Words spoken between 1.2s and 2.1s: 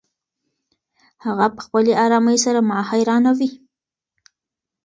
هغه په خپلې